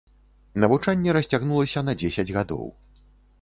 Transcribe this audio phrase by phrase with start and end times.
[0.63, 2.65] Навучанне расцягнулася на дзесяць гадоў.